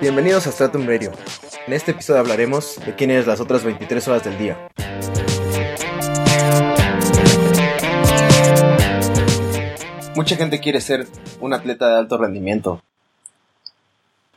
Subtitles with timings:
[0.00, 1.12] Bienvenidos a Stratum Radio.
[1.66, 4.68] En este episodio hablaremos de quién eres las otras 23 horas del día.
[10.14, 11.06] Mucha gente quiere ser
[11.40, 12.82] un atleta de alto rendimiento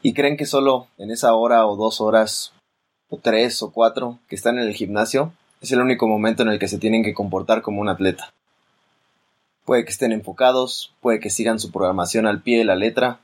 [0.02, 2.54] y creen que solo en esa hora o dos horas
[3.10, 6.60] o tres o cuatro que están en el gimnasio es el único momento en el
[6.60, 8.34] que se tienen que comportar como un atleta.
[9.68, 13.20] Puede que estén enfocados, puede que sigan su programación al pie de la letra,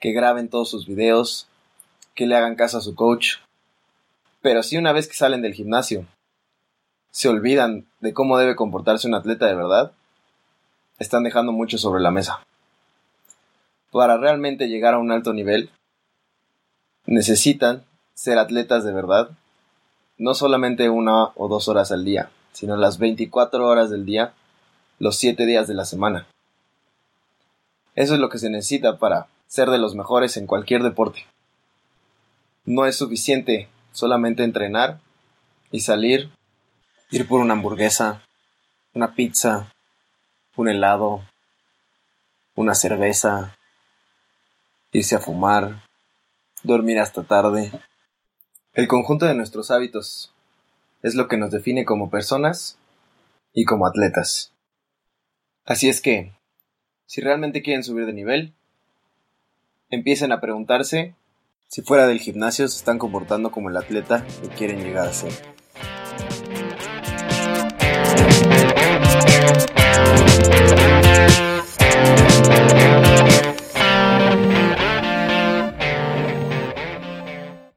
[0.00, 1.46] que graben todos sus videos,
[2.14, 3.34] que le hagan caso a su coach.
[4.40, 6.06] Pero si una vez que salen del gimnasio
[7.10, 9.92] se olvidan de cómo debe comportarse un atleta de verdad,
[10.98, 12.40] están dejando mucho sobre la mesa.
[13.90, 15.68] Para realmente llegar a un alto nivel,
[17.04, 17.84] necesitan
[18.14, 19.28] ser atletas de verdad,
[20.16, 24.32] no solamente una o dos horas al día, sino las 24 horas del día,
[25.02, 26.28] los 7 días de la semana.
[27.96, 31.26] Eso es lo que se necesita para ser de los mejores en cualquier deporte.
[32.66, 35.00] No es suficiente solamente entrenar
[35.72, 36.30] y salir,
[37.10, 38.22] ir por una hamburguesa,
[38.94, 39.72] una pizza,
[40.54, 41.26] un helado,
[42.54, 43.56] una cerveza,
[44.92, 45.82] irse a fumar,
[46.62, 47.72] dormir hasta tarde.
[48.72, 50.32] El conjunto de nuestros hábitos
[51.02, 52.78] es lo que nos define como personas
[53.52, 54.51] y como atletas.
[55.64, 56.32] Así es que,
[57.06, 58.52] si realmente quieren subir de nivel,
[59.90, 61.14] empiecen a preguntarse
[61.68, 65.51] si fuera del gimnasio se están comportando como el atleta que quieren llegar a ser.